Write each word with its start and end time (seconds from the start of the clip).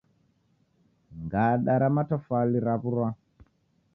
Ngada 1.23 1.73
ra 1.81 1.87
matafwali 1.95 2.57
rawurwa 2.65 3.09